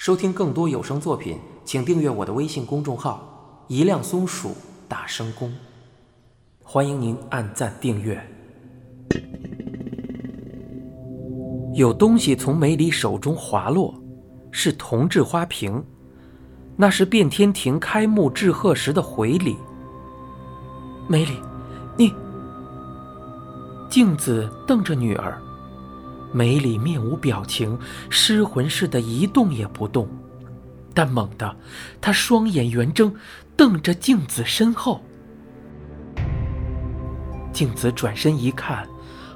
[0.00, 3.22] 收听更多有声作品，请订阅我的微信公众号
[3.68, 4.56] “一辆松鼠
[4.88, 5.52] 大声公”。
[6.64, 8.18] 欢迎您按赞订阅。
[11.74, 13.94] 有东西从梅里手中滑落，
[14.50, 15.84] 是铜制花瓶，
[16.76, 19.54] 那是变天庭开幕致贺时的回礼。
[21.06, 21.34] 梅里，
[21.98, 22.10] 你……
[23.90, 25.38] 镜子瞪着女儿。
[26.32, 27.78] 梅里面无表情，
[28.08, 30.08] 失魂似的，一动也不动。
[30.94, 31.56] 但猛地，
[32.00, 33.14] 他双眼圆睁，
[33.56, 35.02] 瞪着镜子身后。
[37.52, 38.88] 镜子转身一看，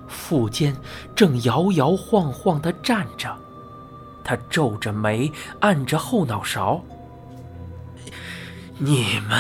[0.09, 0.75] 腹间
[1.15, 3.37] 正摇摇晃晃地站着。
[4.23, 5.31] 他皱着眉，
[5.61, 6.83] 按着后脑勺
[8.79, 9.39] ：“你们……”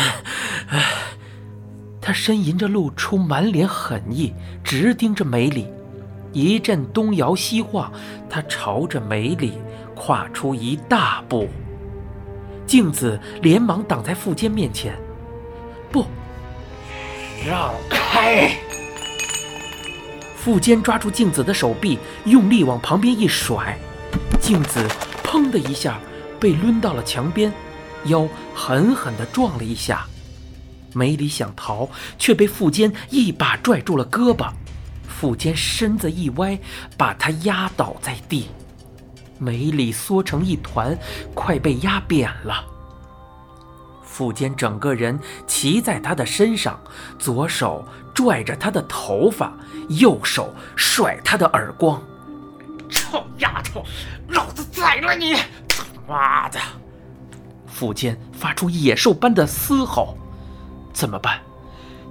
[2.00, 5.66] 他呻吟着，露出满脸狠意，直盯着梅里。
[6.34, 7.90] 一阵东摇西晃，
[8.28, 9.54] 他朝着梅里
[9.94, 11.48] 跨出一大步。
[12.66, 14.94] 镜子连忙挡在富坚面前
[15.92, 16.04] ：“不，
[17.46, 18.50] 让开！”
[20.36, 23.78] 富坚抓住镜子的手臂，用力往旁边一甩，
[24.40, 24.84] 镜子
[25.22, 26.00] 砰的一下
[26.40, 27.52] 被抡到了墙边，
[28.06, 30.04] 腰狠狠地撞了一下。
[30.92, 31.88] 梅里想逃，
[32.18, 34.50] 却被富坚一把拽住了胳膊。
[35.16, 36.58] 富坚身子一歪，
[36.98, 38.48] 把他压倒在地，
[39.38, 40.98] 梅里缩成一团，
[41.34, 42.64] 快被压扁了。
[44.02, 46.78] 富坚整个人骑在他的身上，
[47.16, 49.54] 左手拽着他的头发，
[49.88, 52.02] 右手甩他的耳光。
[52.90, 53.84] 臭丫头，
[54.28, 55.34] 老子宰了你！
[55.68, 56.58] 他妈的！
[57.66, 60.18] 富坚发出野兽般的嘶吼。
[60.92, 61.40] 怎么办？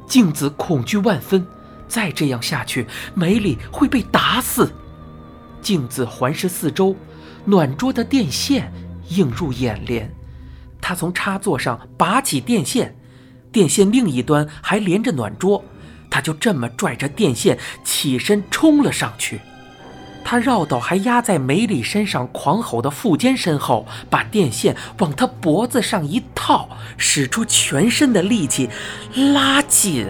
[0.07, 1.45] 镜子恐惧万分。
[1.87, 4.71] 再这样下去，梅里会被打死。
[5.61, 6.95] 镜子环视四周，
[7.45, 8.71] 暖桌的电线
[9.09, 10.13] 映入眼帘。
[10.81, 12.95] 他从插座上拔起电线，
[13.51, 15.63] 电线另一端还连着暖桌。
[16.09, 19.41] 他就这么拽着电线起身冲了上去。
[20.25, 28.69] 他绕到还压在梅里身上狂吼的富坚身后，把电线往他脖子上一套，使出全身的力气
[29.33, 30.07] 拉紧。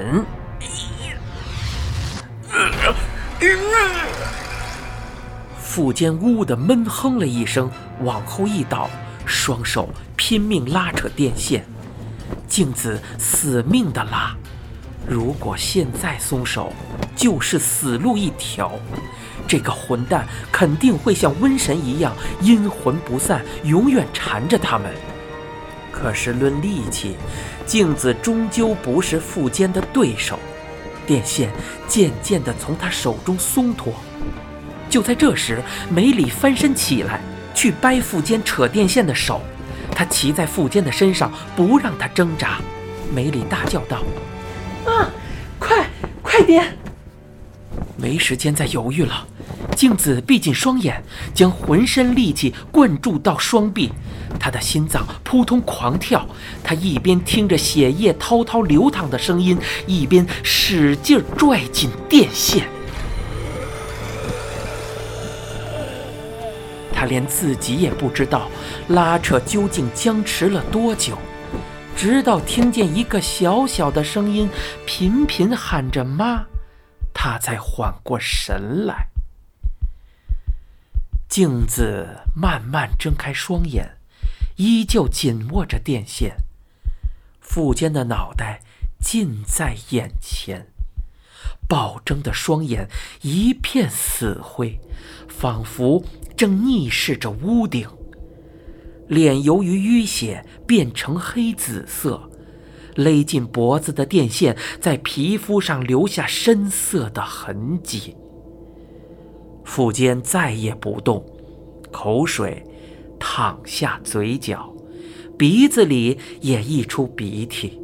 [5.59, 7.69] 富坚呜的闷哼了一声，
[8.01, 8.89] 往后一倒，
[9.25, 11.65] 双手拼命拉扯电线。
[12.47, 14.35] 镜子死命的拉，
[15.07, 16.71] 如果现在松手，
[17.15, 18.71] 就是死路一条。
[19.47, 24.91] 这个混蛋肯定会像瘟神一样阴魂不散，永远缠着他们。
[25.91, 27.15] 可是论力气，
[27.65, 30.37] 镜子终究不是富坚的对手。
[31.05, 31.49] 电线
[31.87, 33.93] 渐渐地从他手中松脱。
[34.89, 37.19] 就在这时，梅里翻身起来，
[37.53, 39.41] 去掰富坚扯电线的手。
[39.95, 42.59] 他骑在富坚的身上，不让他挣扎。
[43.13, 44.03] 梅里大叫道
[44.85, 45.09] ：“啊，
[45.59, 45.87] 快，
[46.21, 46.77] 快点！”
[47.95, 49.27] 没时间再犹豫了。
[49.73, 51.03] 镜子闭紧双眼，
[51.33, 53.91] 将浑身力气灌注到双臂，
[54.39, 56.27] 他的心脏扑通狂跳。
[56.63, 59.57] 他一边听着血液滔滔流淌的声音，
[59.87, 62.67] 一边使劲拽紧电线。
[66.93, 68.49] 他连自己也不知道
[68.87, 71.17] 拉扯究竟僵持了多久，
[71.97, 74.49] 直到听见一个小小的声音
[74.85, 76.43] 频频喊着“妈”，
[77.13, 79.12] 他才缓过神来。
[81.33, 83.97] 镜子慢慢睁开双眼，
[84.57, 86.35] 依旧紧握着电线。
[87.41, 88.61] 富坚的脑袋
[89.01, 90.67] 近在眼前，
[91.67, 92.87] 暴睁的双眼
[93.23, 94.79] 一片死灰，
[95.27, 96.05] 仿佛
[96.37, 97.89] 正逆视着屋顶。
[99.07, 102.29] 脸由于淤血变成黑紫色，
[102.93, 108.15] 勒进脖子的电线在皮肤上留下深色的痕迹。
[109.63, 111.25] 富坚再也不动，
[111.91, 112.65] 口水
[113.19, 114.73] 淌下嘴角，
[115.37, 117.79] 鼻子里也溢出鼻涕。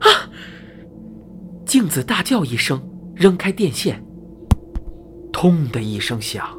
[0.00, 0.30] 啊！
[1.64, 2.82] 镜子大叫一声，
[3.14, 4.02] 扔开电线，
[5.32, 6.58] 痛的一声响，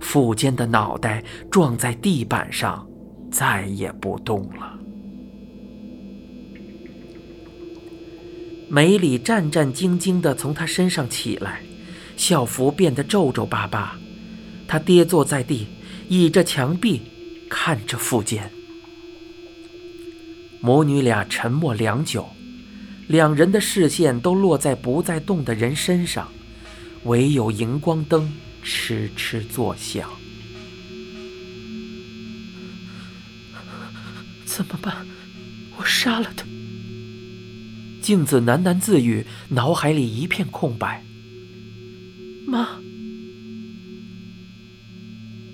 [0.00, 2.88] 富坚的脑袋撞在地板上，
[3.30, 4.78] 再也不动了。
[8.68, 11.60] 梅里战战兢兢地从他身上起来。
[12.20, 13.98] 校服变得皱皱巴巴，
[14.68, 15.66] 他跌坐在地，
[16.10, 17.00] 倚着墙壁，
[17.48, 18.52] 看着富坚。
[20.60, 22.28] 母女俩沉默良久，
[23.08, 26.30] 两人的视线都落在不再动的人身上，
[27.04, 28.30] 唯有荧光灯
[28.62, 30.06] 痴痴作响。
[34.44, 35.06] 怎么办？
[35.78, 36.44] 我杀了他。
[38.02, 41.02] 镜子喃喃自语，脑海里一片空白。
[42.50, 42.80] 妈。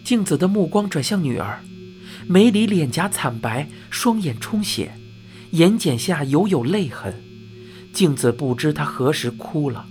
[0.03, 1.63] 镜子的目光转向女儿，
[2.27, 4.95] 梅里脸颊惨白，双眼充血，
[5.51, 7.23] 眼睑下犹有泪痕。
[7.93, 9.87] 镜子不知她何时哭了。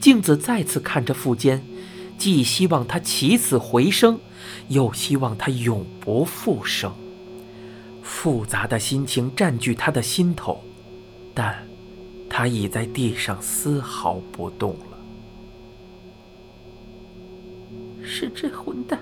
[0.00, 1.64] 镜子再次看着富坚，
[2.18, 4.18] 既希望他起死回生，
[4.68, 6.92] 又希望他永不复生。
[8.02, 10.62] 复杂的心情占据他的心头，
[11.32, 11.66] 但，
[12.28, 14.76] 他已在地上丝毫不动。
[18.14, 19.00] 是这混蛋，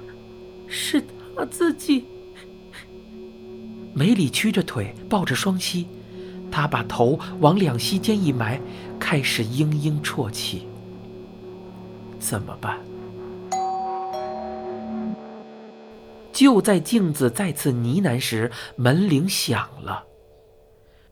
[0.68, 1.02] 是
[1.34, 2.04] 他自己。
[3.92, 5.88] 梅里屈着腿，抱着双膝，
[6.48, 8.60] 他把头往两膝间一埋，
[9.00, 10.64] 开始嘤嘤啜泣。
[12.20, 12.78] 怎么办？
[16.32, 20.04] 就在镜子再次呢喃时，门铃响了。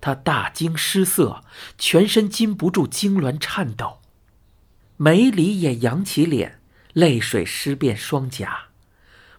[0.01, 1.43] 他大惊失色，
[1.77, 3.99] 全身禁不住痉挛颤抖。
[4.97, 6.58] 梅里也扬起脸，
[6.93, 8.69] 泪水湿遍双颊。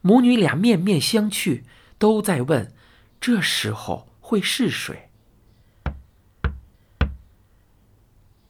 [0.02, 1.64] 母女俩面面相觑，
[1.98, 2.74] 都在问：
[3.20, 5.10] 这时候会是谁？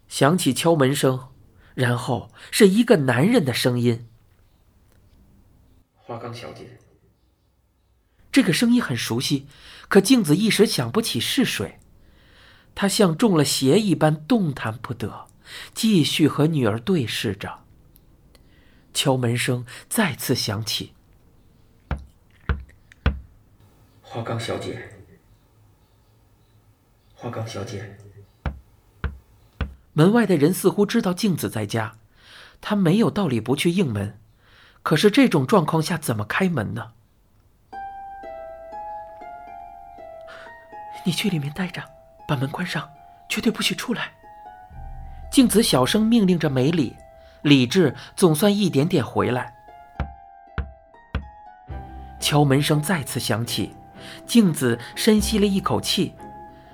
[0.07, 1.29] 响起敲门声。
[1.75, 4.09] 然后是一个男人的声音
[5.95, 6.77] ：“花冈小姐。”
[8.33, 9.47] 这个声音很熟悉，
[9.87, 11.79] 可镜子一时想不起是谁。
[12.75, 15.27] 他像中了邪一般动弹不得，
[15.73, 17.63] 继续和女儿对视着。
[18.93, 20.93] 敲门声再次响起
[24.01, 24.97] ：“花冈小姐，
[27.15, 27.97] 花冈小姐。”
[29.93, 31.97] 门外的人似乎知道镜子在家，
[32.61, 34.19] 他没有道理不去应门。
[34.81, 36.93] 可是这种状况下怎么开门呢？
[41.05, 41.83] 你去里面待着，
[42.27, 42.89] 把门关上，
[43.27, 44.13] 绝对不许出来。
[45.31, 46.95] 镜子小声命令着梅里，
[47.41, 49.53] 理智总算一点点回来。
[52.19, 53.71] 敲门声再次响起，
[54.25, 56.13] 镜子深吸了一口气，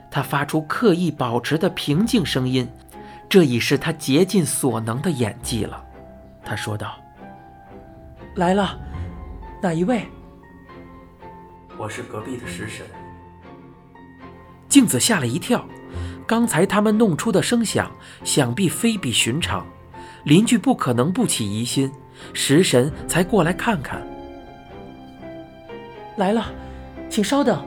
[0.09, 2.67] 他发出刻意保持的平静声音。
[3.27, 5.83] 这已是他竭尽所能的演技了，
[6.43, 6.95] 他说道
[8.35, 8.79] ：“来了，
[9.61, 10.07] 哪一位
[11.77, 12.85] ？”“我是隔壁的食神。”
[14.69, 15.65] 镜子吓了一跳，
[16.27, 17.91] 刚才他们弄出的声响，
[18.23, 19.65] 想必非比寻常，
[20.25, 21.91] 邻居不可能不起疑心，
[22.33, 24.01] 食神才过来看看。
[26.17, 26.51] 来了，
[27.11, 27.63] 请稍等。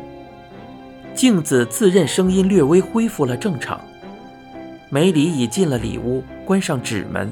[1.14, 3.80] 镜子自认声音略微恢复了正常。
[4.90, 7.30] 梅里已进了里屋，关上纸门。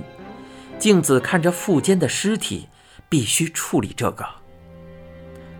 [0.79, 2.69] 镜子看着腹间的尸体，
[3.09, 4.25] 必须处理这个。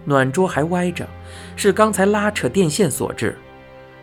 [0.05, 1.09] 暖桌还歪着，
[1.57, 3.37] 是刚才拉扯电线所致。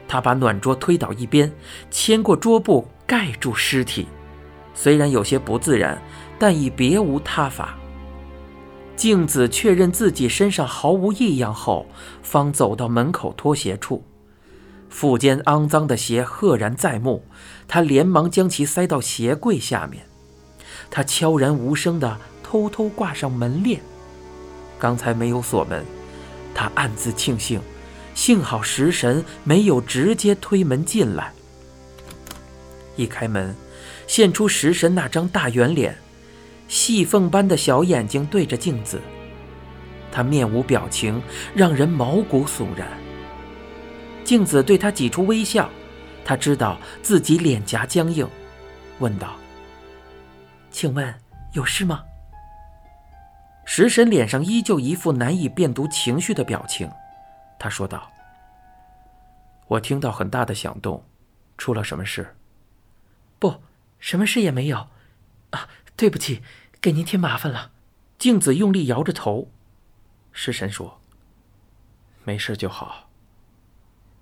[0.10, 1.50] 他把暖桌推倒一边，
[1.90, 4.08] 牵过桌布盖住尸体。
[4.74, 6.02] 虽然有些不自然，
[6.40, 7.78] 但已别无他法。
[8.96, 11.86] 镜子确认自己身上毫无异样后，
[12.22, 14.04] 方走到门口脱鞋处。
[14.90, 17.26] 腹间肮脏的鞋赫然在目，
[17.68, 20.06] 他连忙将其塞到鞋柜下面。
[20.92, 23.82] 他悄然无声地偷偷挂上门链，
[24.78, 25.84] 刚才没有锁门。
[26.54, 27.60] 他暗自庆幸，
[28.14, 31.34] 幸好食神没有直接推门进来。
[32.96, 33.56] 一开门，
[34.08, 35.96] 现出食神那张大圆脸，
[36.68, 39.02] 细缝般的小眼睛对着镜子，
[40.12, 41.22] 他面无表情，
[41.56, 42.88] 让人毛骨悚然。
[44.24, 45.70] 镜子对他挤出微笑，
[46.24, 48.28] 他知道自己脸颊僵硬，
[49.00, 49.36] 问道
[50.72, 51.14] ：“请问
[51.54, 52.04] 有事吗？”
[53.66, 56.90] 食神脸上依旧一副难以辨读情绪的表情，
[57.58, 58.12] 他说道
[59.68, 61.04] ：“我听到很大的响动，
[61.58, 62.36] 出了什么事
[63.40, 63.54] ？”“不，
[64.04, 64.90] 什么事也没有。
[65.52, 66.42] ”“啊，对不起，
[66.82, 67.72] 给您添麻烦了。”
[68.20, 69.50] 镜子用力摇着头。
[70.34, 71.00] 食神说
[72.26, 73.10] ：“没事就好。”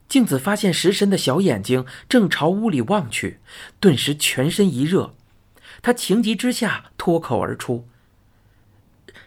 [0.08, 3.40] 镜子发现食神的小眼睛正朝屋里望去，
[3.80, 5.16] 顿时全身一热，
[5.82, 7.88] 他情急之下脱口而出：“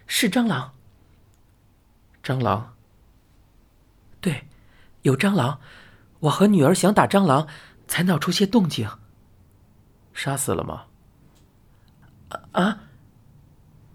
[0.06, 0.72] 是蟑螂。
[2.22, 2.76] ”“蟑螂
[4.20, 4.44] ？”“对，
[5.02, 5.58] 有蟑螂。
[6.20, 7.48] 我和女儿想打蟑螂，
[7.88, 8.88] 才闹出些动静。
[10.14, 10.86] ”“杀死了吗
[12.52, 12.84] ？”“啊！”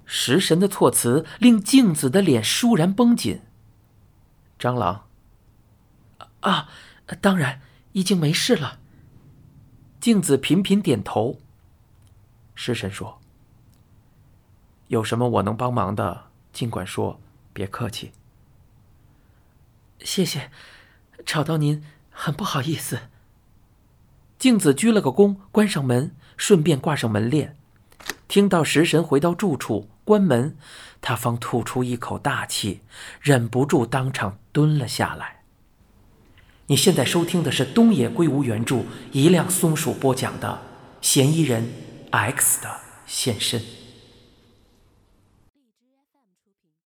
[0.05, 3.41] 食神的措辞令镜子的脸倏然绷紧。
[4.59, 5.07] “蟑螂。”
[6.41, 6.69] 啊，
[7.19, 7.61] 当然
[7.91, 8.79] 已经没事了。
[9.99, 11.39] 镜子频频点头。
[12.55, 13.19] 食神说
[14.87, 17.19] ：“有什么我能帮忙的，尽管说，
[17.51, 18.13] 别客气。”
[19.99, 20.49] 谢谢，
[21.25, 23.09] 吵到您，很不好意思。
[24.39, 27.57] 镜子鞠了个躬，关上门，顺便挂上门帘。
[28.29, 30.55] 听到食神回到住处，关门，
[31.01, 32.79] 他方吐出一口大气，
[33.19, 35.41] 忍不住当场蹲了下来。
[36.67, 40.61] 你现在收听的是东野圭吾原著、一辆松鼠播讲的
[41.05, 41.69] 《嫌疑人
[42.11, 42.69] X 的
[43.05, 43.59] 现身》。